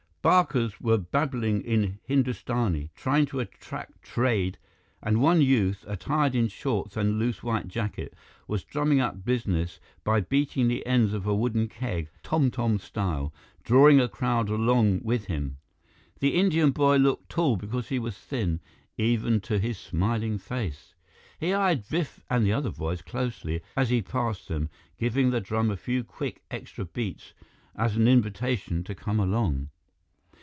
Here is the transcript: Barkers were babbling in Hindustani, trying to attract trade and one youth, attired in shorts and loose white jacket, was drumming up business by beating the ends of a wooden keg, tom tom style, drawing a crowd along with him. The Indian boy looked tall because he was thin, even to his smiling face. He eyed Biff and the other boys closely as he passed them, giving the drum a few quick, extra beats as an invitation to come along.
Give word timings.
Barkers 0.23 0.79
were 0.79 0.99
babbling 0.99 1.61
in 1.63 1.97
Hindustani, 2.03 2.91
trying 2.93 3.25
to 3.25 3.39
attract 3.39 4.03
trade 4.03 4.59
and 5.01 5.19
one 5.19 5.41
youth, 5.41 5.83
attired 5.87 6.35
in 6.35 6.47
shorts 6.47 6.95
and 6.95 7.17
loose 7.17 7.41
white 7.41 7.67
jacket, 7.67 8.13
was 8.47 8.63
drumming 8.63 8.99
up 8.99 9.25
business 9.25 9.79
by 10.03 10.19
beating 10.21 10.67
the 10.67 10.85
ends 10.85 11.13
of 11.13 11.25
a 11.25 11.33
wooden 11.33 11.67
keg, 11.67 12.07
tom 12.21 12.51
tom 12.51 12.77
style, 12.77 13.33
drawing 13.63 13.99
a 13.99 14.07
crowd 14.07 14.47
along 14.47 15.01
with 15.01 15.25
him. 15.25 15.57
The 16.19 16.35
Indian 16.35 16.69
boy 16.69 16.97
looked 16.97 17.27
tall 17.27 17.57
because 17.57 17.89
he 17.89 17.97
was 17.97 18.15
thin, 18.15 18.59
even 18.99 19.41
to 19.41 19.57
his 19.57 19.79
smiling 19.79 20.37
face. 20.37 20.93
He 21.39 21.51
eyed 21.51 21.89
Biff 21.89 22.23
and 22.29 22.45
the 22.45 22.53
other 22.53 22.69
boys 22.69 23.01
closely 23.01 23.61
as 23.75 23.89
he 23.89 24.03
passed 24.03 24.47
them, 24.49 24.69
giving 24.99 25.31
the 25.31 25.41
drum 25.41 25.71
a 25.71 25.75
few 25.75 26.03
quick, 26.03 26.43
extra 26.51 26.85
beats 26.85 27.33
as 27.75 27.95
an 27.95 28.07
invitation 28.07 28.83
to 28.83 28.93
come 28.93 29.19
along. 29.19 29.69